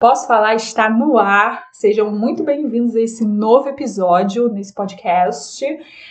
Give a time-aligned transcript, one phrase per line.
[0.00, 1.64] Posso Falar está no ar.
[1.74, 5.62] Sejam muito bem-vindos a esse novo episódio nesse podcast.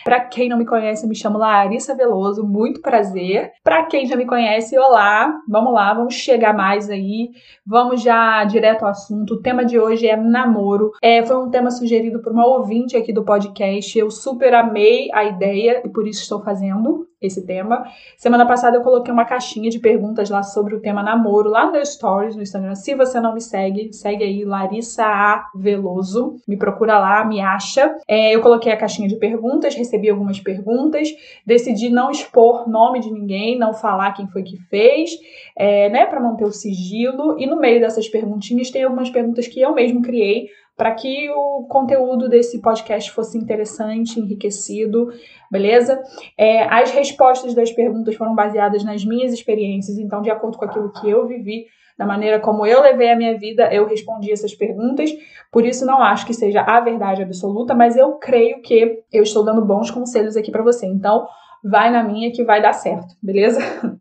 [0.04, 3.52] Para quem não me conhece, me chamo Larissa Veloso, muito prazer.
[3.64, 5.34] Para quem já me conhece, olá.
[5.50, 7.32] Vamos lá, vamos chegar mais aí.
[7.66, 9.34] Vamos já direto ao assunto.
[9.34, 10.92] O tema de hoje é namoro.
[11.02, 13.98] É, foi um tema sugerido por uma ouvinte aqui do podcast.
[13.98, 17.84] Eu super amei a ideia e por isso estou fazendo esse tema.
[18.18, 21.74] Semana passada eu coloquei uma caixinha de perguntas lá sobre o tema namoro, lá no
[21.74, 22.76] meu stories no Instagram.
[22.76, 25.50] Se você não me segue, segue aí Larissa A.
[25.54, 26.38] Veloso.
[26.48, 27.96] Me procura lá, me acha.
[28.08, 31.10] É, eu coloquei a caixinha de perguntas, recebi algumas perguntas,
[31.46, 35.12] decidi não expor nome de ninguém, não falar quem foi que fez,
[35.58, 37.38] é, né, para manter o sigilo.
[37.38, 40.50] E no meio dessas perguntinhas tem algumas perguntas que eu mesmo criei
[40.80, 45.10] para que o conteúdo desse podcast fosse interessante, enriquecido,
[45.52, 46.02] beleza?
[46.38, 50.90] É, as respostas das perguntas foram baseadas nas minhas experiências, então, de acordo com aquilo
[50.94, 51.66] que eu vivi,
[51.98, 55.12] da maneira como eu levei a minha vida, eu respondi essas perguntas.
[55.52, 59.44] Por isso, não acho que seja a verdade absoluta, mas eu creio que eu estou
[59.44, 60.86] dando bons conselhos aqui para você.
[60.86, 61.28] Então,
[61.64, 63.60] vai na minha que vai dar certo, beleza?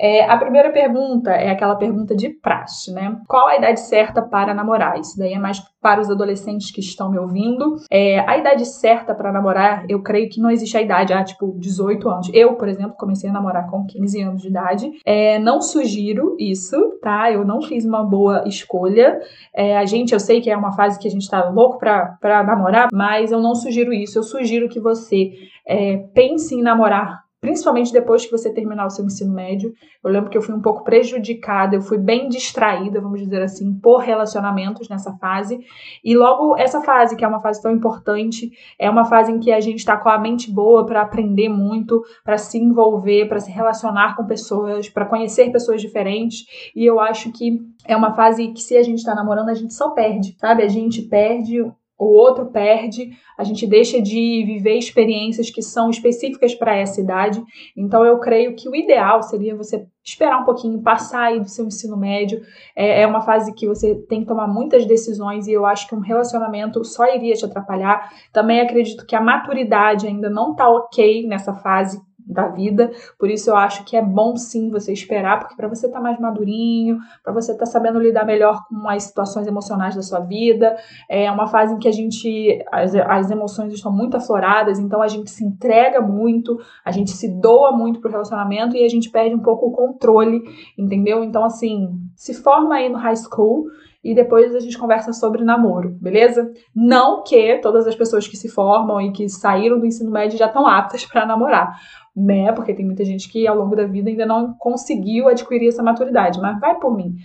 [0.00, 3.20] É, a primeira pergunta é aquela pergunta de praxe, né?
[3.28, 4.98] Qual a idade certa para namorar?
[4.98, 7.76] Isso daí é mais para os adolescentes que estão me ouvindo.
[7.90, 11.54] É, a idade certa para namorar, eu creio que não existe a idade, ah, tipo,
[11.58, 12.30] 18 anos.
[12.32, 14.90] Eu, por exemplo, comecei a namorar com 15 anos de idade.
[15.04, 17.30] É, não sugiro isso, tá?
[17.30, 19.20] Eu não fiz uma boa escolha.
[19.54, 22.16] É, a gente, eu sei que é uma fase que a gente tá louco pra,
[22.20, 24.18] pra namorar, mas eu não sugiro isso.
[24.18, 25.32] Eu sugiro que você
[25.66, 29.74] é, pense em namorar principalmente depois que você terminar o seu ensino médio.
[30.02, 33.78] Eu lembro que eu fui um pouco prejudicada, eu fui bem distraída, vamos dizer assim,
[33.80, 35.60] por relacionamentos nessa fase.
[36.02, 39.52] E logo essa fase, que é uma fase tão importante, é uma fase em que
[39.52, 43.50] a gente está com a mente boa para aprender muito, para se envolver, para se
[43.50, 46.46] relacionar com pessoas, para conhecer pessoas diferentes.
[46.74, 49.74] E eu acho que é uma fase que se a gente está namorando, a gente
[49.74, 50.62] só perde, sabe?
[50.62, 51.62] A gente perde
[51.98, 57.42] o outro perde, a gente deixa de viver experiências que são específicas para essa idade.
[57.76, 61.66] Então, eu creio que o ideal seria você esperar um pouquinho, passar aí do seu
[61.66, 62.42] ensino médio.
[62.76, 65.94] É, é uma fase que você tem que tomar muitas decisões e eu acho que
[65.94, 68.10] um relacionamento só iria te atrapalhar.
[68.32, 72.90] Também acredito que a maturidade ainda não está ok nessa fase da vida.
[73.18, 76.02] Por isso eu acho que é bom sim você esperar, porque para você estar tá
[76.02, 80.20] mais madurinho, para você estar tá sabendo lidar melhor com as situações emocionais da sua
[80.20, 80.76] vida.
[81.08, 85.08] É uma fase em que a gente as, as emoções estão muito afloradas, então a
[85.08, 89.34] gente se entrega muito, a gente se doa muito pro relacionamento e a gente perde
[89.34, 90.42] um pouco o controle,
[90.78, 91.22] entendeu?
[91.22, 93.66] Então assim, se forma aí no high school
[94.04, 96.52] e depois a gente conversa sobre namoro, beleza?
[96.76, 100.46] Não que todas as pessoas que se formam e que saíram do ensino médio já
[100.46, 101.74] estão aptas para namorar
[102.14, 102.52] né?
[102.52, 106.40] Porque tem muita gente que ao longo da vida ainda não conseguiu adquirir essa maturidade.
[106.40, 107.16] Mas vai por mim.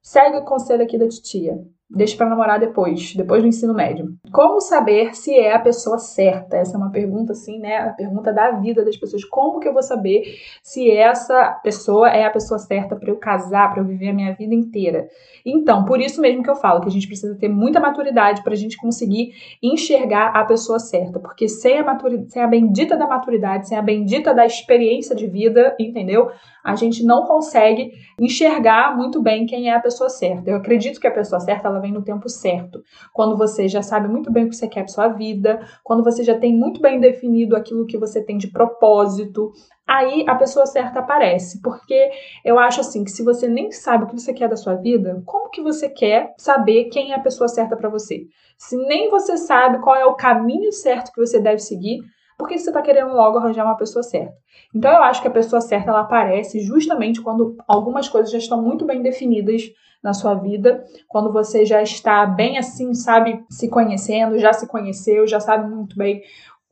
[0.00, 1.58] Segue o conselho aqui da titia.
[1.90, 4.08] Deixa para namorar depois, depois do ensino médio.
[4.30, 6.58] Como saber se é a pessoa certa?
[6.58, 7.78] Essa é uma pergunta assim, né?
[7.78, 9.24] A pergunta da vida das pessoas.
[9.24, 10.22] Como que eu vou saber
[10.62, 14.34] se essa pessoa é a pessoa certa para eu casar, para eu viver a minha
[14.34, 15.08] vida inteira?
[15.46, 18.52] Então, por isso mesmo que eu falo que a gente precisa ter muita maturidade para
[18.52, 19.32] a gente conseguir
[19.62, 23.82] enxergar a pessoa certa, porque sem a maturidade, sem a bendita da maturidade, sem a
[23.82, 26.28] bendita da experiência de vida, entendeu?
[26.68, 30.50] A gente não consegue enxergar muito bem quem é a pessoa certa.
[30.50, 32.82] Eu acredito que a pessoa certa ela vem no tempo certo.
[33.14, 36.22] Quando você já sabe muito bem o que você quer para sua vida, quando você
[36.22, 39.50] já tem muito bem definido aquilo que você tem de propósito,
[39.86, 41.62] aí a pessoa certa aparece.
[41.62, 42.10] Porque
[42.44, 45.22] eu acho assim que se você nem sabe o que você quer da sua vida,
[45.24, 48.26] como que você quer saber quem é a pessoa certa para você?
[48.58, 52.00] Se nem você sabe qual é o caminho certo que você deve seguir,
[52.38, 54.32] por que você está querendo logo arranjar uma pessoa certa?
[54.72, 58.62] Então eu acho que a pessoa certa ela aparece justamente quando algumas coisas já estão
[58.62, 59.62] muito bem definidas
[60.00, 65.26] na sua vida, quando você já está bem assim, sabe, se conhecendo, já se conheceu,
[65.26, 66.22] já sabe muito bem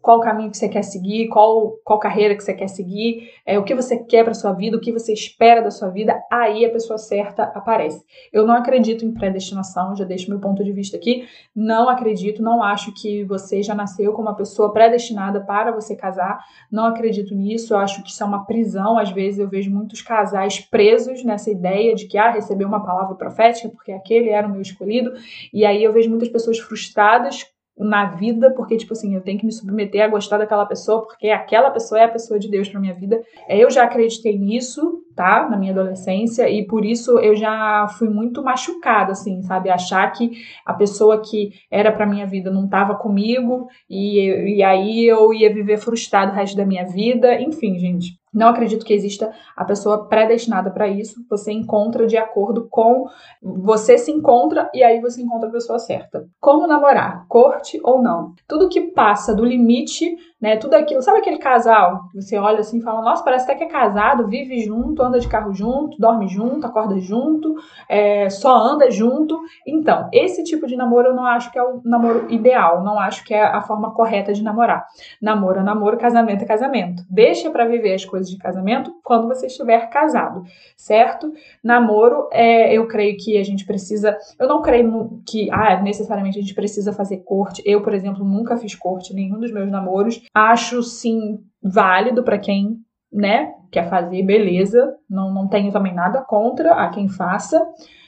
[0.06, 3.64] qual caminho que você quer seguir, qual, qual carreira que você quer seguir, é, o
[3.64, 6.70] que você quer para sua vida, o que você espera da sua vida, aí a
[6.70, 8.04] pessoa certa aparece.
[8.32, 11.26] Eu não acredito em predestinação, já deixo meu ponto de vista aqui.
[11.52, 16.38] Não acredito, não acho que você já nasceu com uma pessoa predestinada para você casar.
[16.70, 18.96] Não acredito nisso, eu acho que isso é uma prisão.
[18.96, 23.16] Às vezes eu vejo muitos casais presos nessa ideia de que ah, recebeu uma palavra
[23.16, 25.14] profética porque aquele era o meu escolhido.
[25.52, 29.44] E aí eu vejo muitas pessoas frustradas na vida, porque, tipo assim, eu tenho que
[29.44, 32.80] me submeter a gostar daquela pessoa, porque aquela pessoa é a pessoa de Deus pra
[32.80, 33.20] minha vida.
[33.46, 35.46] É, eu já acreditei nisso, tá?
[35.48, 39.68] Na minha adolescência, e por isso eu já fui muito machucada, assim, sabe?
[39.68, 40.30] Achar que
[40.64, 45.52] a pessoa que era pra minha vida não tava comigo, e, e aí eu ia
[45.52, 47.40] viver frustrado o resto da minha vida.
[47.40, 48.18] Enfim, gente.
[48.36, 51.24] Não acredito que exista a pessoa predestinada para isso.
[51.30, 53.06] Você encontra de acordo com.
[53.42, 56.28] Você se encontra e aí você encontra a pessoa certa.
[56.38, 57.24] Como namorar?
[57.28, 58.34] Corte ou não?
[58.46, 60.56] Tudo que passa do limite né?
[60.56, 63.64] Tudo aquilo, sabe aquele casal que você olha assim e fala, nossa, parece até que
[63.64, 67.54] é casado, vive junto, anda de carro junto, dorme junto, acorda junto,
[67.88, 69.40] é, só anda junto.
[69.66, 73.24] Então, esse tipo de namoro eu não acho que é o namoro ideal, não acho
[73.24, 74.86] que é a forma correta de namorar.
[75.20, 77.02] Namoro é namoro, casamento é casamento.
[77.08, 80.42] Deixa para viver as coisas de casamento quando você estiver casado,
[80.76, 81.32] certo?
[81.64, 86.42] Namoro, é, eu creio que a gente precisa, eu não creio que ah, necessariamente a
[86.42, 87.62] gente precisa fazer corte.
[87.64, 90.25] Eu, por exemplo, nunca fiz corte nenhum dos meus namoros.
[90.34, 92.78] Acho sim válido para quem,
[93.12, 94.94] né, quer fazer, beleza.
[95.08, 97.64] Não, não tenho também nada contra a quem faça.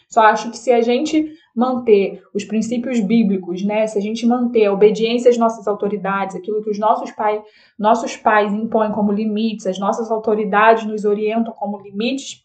[0.08, 4.66] Só acho que se a gente manter os princípios bíblicos, né, se a gente manter
[4.66, 7.42] a obediência às nossas autoridades, aquilo que os nossos, pai,
[7.78, 12.42] nossos pais impõem como limites, as nossas autoridades nos orientam como limites,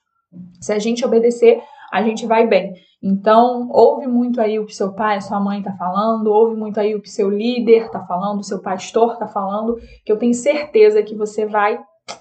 [0.59, 1.61] se a gente obedecer,
[1.91, 2.73] a gente vai bem.
[3.03, 6.95] Então, ouve muito aí o que seu pai, sua mãe está falando, ouve muito aí
[6.95, 11.13] o que seu líder está falando, seu pastor está falando, que eu tenho certeza que
[11.13, 11.77] você vai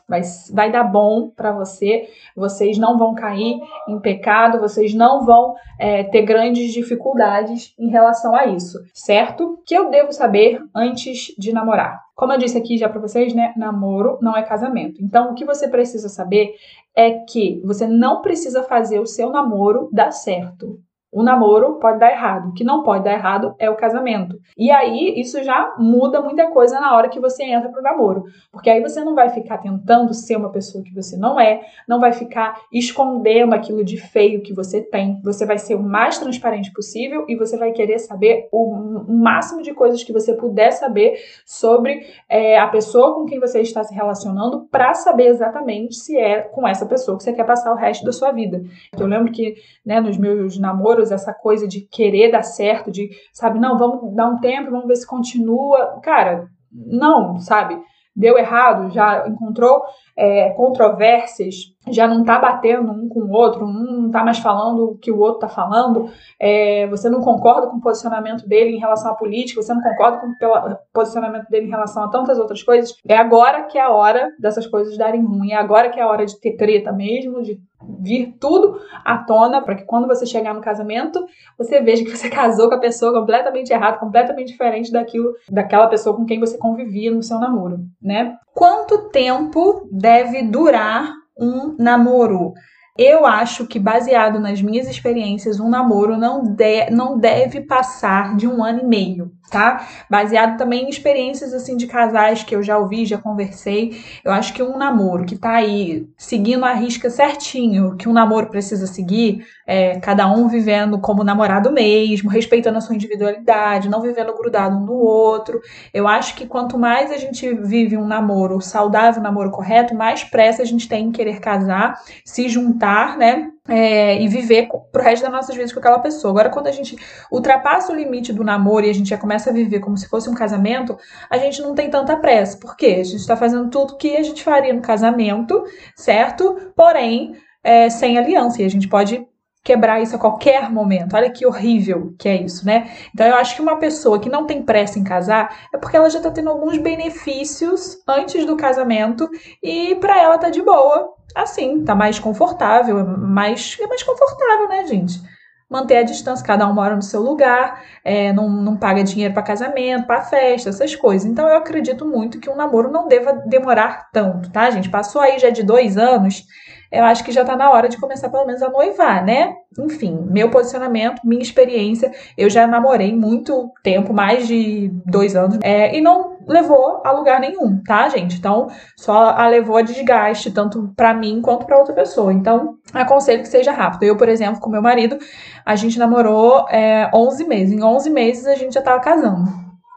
[0.08, 0.20] vai,
[0.52, 6.04] vai dar bom para você, vocês não vão cair em pecado, vocês não vão é,
[6.04, 9.62] ter grandes dificuldades em relação a isso, certo?
[9.66, 12.00] Que eu devo saber antes de namorar.
[12.14, 15.02] Como eu disse aqui já para vocês, né, namoro não é casamento.
[15.02, 16.54] Então, o que você precisa saber
[16.94, 20.78] é que você não precisa fazer o seu namoro dar certo.
[21.12, 22.48] O namoro pode dar errado.
[22.48, 24.40] O que não pode dar errado é o casamento.
[24.56, 28.24] E aí, isso já muda muita coisa na hora que você entra pro namoro.
[28.50, 32.00] Porque aí você não vai ficar tentando ser uma pessoa que você não é, não
[32.00, 35.20] vai ficar escondendo aquilo de feio que você tem.
[35.22, 39.72] Você vai ser o mais transparente possível e você vai querer saber o, máximo de
[39.74, 44.66] coisas que você puder saber sobre é, a pessoa com quem você está se relacionando
[44.70, 48.12] para saber exatamente se é com essa pessoa que você quer passar o resto da
[48.12, 48.62] sua vida.
[48.98, 49.54] Eu lembro que,
[49.84, 54.28] né, nos meus namoros, essa coisa de querer dar certo, de, sabe, não, vamos dar
[54.28, 56.00] um tempo, vamos ver se continua.
[56.02, 57.80] Cara, não, sabe?
[58.14, 59.82] Deu errado, já encontrou
[60.16, 64.90] é, controvérsias, já não tá batendo um com o outro, um não tá mais falando
[64.90, 68.78] o que o outro tá falando, é, você não concorda com o posicionamento dele em
[68.78, 72.62] relação à política, você não concorda com o posicionamento dele em relação a tantas outras
[72.62, 76.02] coisas, é agora que é a hora dessas coisas darem ruim, é agora que é
[76.02, 77.60] a hora de ter treta mesmo, de
[78.00, 81.24] vir tudo à tona para que quando você chegar no casamento,
[81.58, 86.16] você veja que você casou com a pessoa completamente errada, completamente diferente daquilo, daquela pessoa
[86.16, 88.36] com quem você convivia no seu namoro, né?
[88.54, 92.54] Quanto tempo deve durar um namoro?
[92.96, 98.46] Eu acho que, baseado nas minhas experiências, um namoro não, de, não deve passar de
[98.46, 99.88] um ano e meio, tá?
[100.10, 103.98] Baseado também em experiências assim de casais que eu já ouvi, já conversei.
[104.22, 108.50] Eu acho que um namoro que tá aí seguindo a risca certinho, que um namoro
[108.50, 114.36] precisa seguir, é, cada um vivendo como namorado mesmo, respeitando a sua individualidade, não vivendo
[114.36, 115.62] grudado um no outro.
[115.94, 120.22] Eu acho que quanto mais a gente vive um namoro saudável, um namoro correto, mais
[120.24, 122.81] pressa a gente tem em querer casar, se juntar
[123.16, 123.50] né?
[123.68, 126.32] É, e viver pro resto das nossas vidas com aquela pessoa.
[126.32, 126.96] Agora, quando a gente
[127.30, 130.28] ultrapassa o limite do namoro e a gente já começa a viver como se fosse
[130.28, 130.98] um casamento,
[131.30, 132.58] a gente não tem tanta pressa.
[132.58, 132.98] Por quê?
[133.00, 135.62] A gente está fazendo tudo que a gente faria no casamento,
[135.94, 136.72] certo?
[136.74, 138.62] Porém, é, sem aliança.
[138.62, 139.24] E a gente pode
[139.64, 141.14] quebrar isso a qualquer momento.
[141.14, 142.90] Olha que horrível que é isso, né?
[143.14, 146.10] Então eu acho que uma pessoa que não tem pressa em casar é porque ela
[146.10, 149.28] já tá tendo alguns benefícios antes do casamento
[149.62, 154.68] e para ela tá de boa assim, tá mais confortável, é mais, é mais confortável,
[154.68, 155.20] né, gente?
[155.68, 159.42] Manter a distância, cada um mora no seu lugar, é, não, não paga dinheiro para
[159.42, 161.26] casamento, para festa, essas coisas.
[161.26, 164.90] Então eu acredito muito que um namoro não deva demorar tanto, tá, gente?
[164.90, 166.44] Passou aí já de dois anos,
[166.92, 169.54] eu acho que já tá na hora de começar pelo menos a noivar, né?
[169.78, 175.96] Enfim, meu posicionamento, minha experiência, eu já namorei muito tempo, mais de dois anos, é,
[175.96, 178.36] e não levou a lugar nenhum, tá, gente?
[178.36, 182.32] Então, só a levou a desgaste, tanto para mim quanto para outra pessoa.
[182.32, 184.02] Então, aconselho que seja rápido.
[184.02, 185.18] Eu, por exemplo, com meu marido,
[185.64, 187.72] a gente namorou é, 11 meses.
[187.74, 189.50] Em 11 meses a gente já tava casando.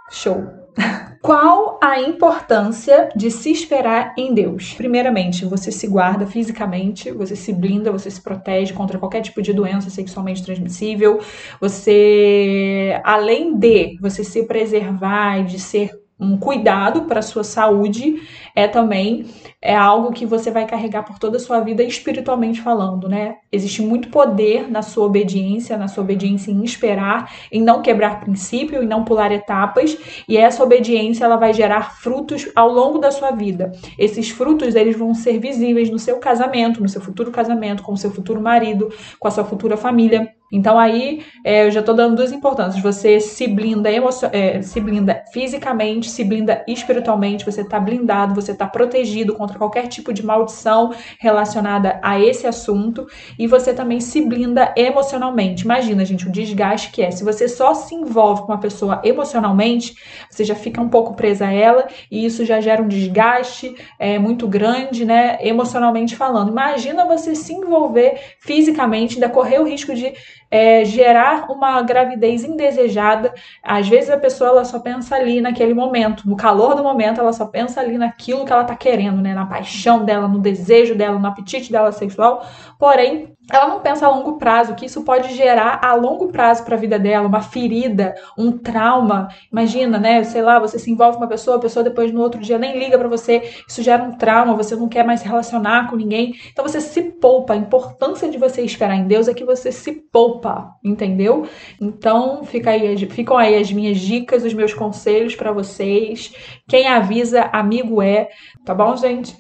[0.10, 0.44] Show.
[1.26, 4.76] Qual a importância de se esperar em Deus?
[4.76, 9.52] Primeiramente, você se guarda fisicamente, você se blinda, você se protege contra qualquer tipo de
[9.52, 11.20] doença sexualmente transmissível.
[11.60, 18.22] Você, além de você se preservar e de ser um cuidado para a sua saúde,
[18.56, 19.26] é também
[19.62, 23.38] é algo que você vai carregar por toda a sua vida espiritualmente falando, né?
[23.52, 28.84] Existe muito poder na sua obediência, na sua obediência em esperar, em não quebrar princípio,
[28.84, 29.98] em não pular etapas,
[30.30, 33.72] e essa obediência ela vai gerar frutos ao longo da sua vida.
[33.98, 37.98] Esses frutos eles vão ser visíveis no seu casamento, no seu futuro casamento, com o
[37.98, 40.32] seu futuro marido, com a sua futura família.
[40.52, 42.82] Então aí é, eu já estou dando duas importâncias.
[42.82, 43.90] Você se blinda,
[44.32, 49.88] é, se blinda fisicamente, se blinda espiritualmente, você está blindado, você está protegido contra qualquer
[49.88, 55.64] tipo de maldição relacionada a esse assunto e você também se blinda emocionalmente.
[55.64, 57.12] Imagina, gente, o desgaste que é.
[57.12, 59.96] Se você só se envolve com uma pessoa emocionalmente,
[60.30, 64.18] você já fica um pouco presa a ela e isso já gera um desgaste é,
[64.20, 65.38] muito grande, né?
[65.42, 66.50] Emocionalmente falando.
[66.50, 70.14] Imagina você se envolver fisicamente, ainda correr o risco de
[70.56, 73.34] é, gerar uma gravidez indesejada.
[73.62, 77.34] Às vezes a pessoa ela só pensa ali naquele momento, no calor do momento, ela
[77.34, 79.34] só pensa ali naquilo que ela tá querendo, né?
[79.34, 82.48] Na paixão dela, no desejo dela, no apetite dela sexual.
[82.80, 86.76] Porém, ela não pensa a longo prazo, que isso pode gerar a longo prazo para
[86.76, 89.28] a vida dela, uma ferida, um trauma.
[89.52, 90.24] Imagina, né?
[90.24, 92.80] Sei lá, você se envolve com uma pessoa, a pessoa depois no outro dia nem
[92.80, 96.36] liga para você, isso gera um trauma, você não quer mais se relacionar com ninguém.
[96.52, 97.54] Então você se poupa.
[97.54, 101.48] A importância de você esperar em Deus é que você se poupa, entendeu?
[101.80, 106.34] Então fica aí, ficam aí as minhas dicas, os meus conselhos para vocês.
[106.68, 108.30] Quem avisa, amigo é,
[108.66, 109.36] tá bom, gente?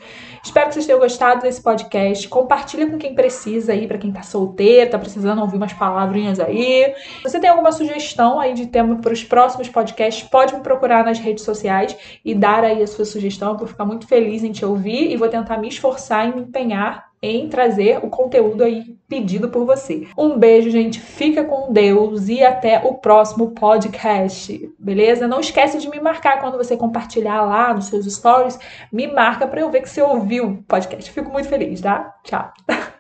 [0.46, 2.30] Espero que vocês tenham gostado desse podcast.
[2.30, 6.94] Compartilha com quem precisa aí, para quem tá solteiro, tá precisando ouvir umas palavrinhas aí.
[7.18, 11.04] Se você tem alguma sugestão aí de tema para os próximos podcasts, pode me procurar
[11.04, 13.54] nas redes sociais e dar aí a sua sugestão.
[13.54, 16.42] Eu vou ficar muito feliz em te ouvir e vou tentar me esforçar em me
[16.42, 20.07] empenhar em trazer o conteúdo aí pedido por você.
[20.17, 21.00] Um beijo, gente.
[21.00, 24.74] Fica com Deus e até o próximo podcast.
[24.77, 25.27] Beleza?
[25.27, 28.60] Não esquece de me marcar quando você compartilhar lá nos seus stories.
[28.91, 31.12] Me marca para eu ver que você ouviu o podcast.
[31.12, 32.15] Fico muito feliz, tá?
[32.24, 32.51] Tchau.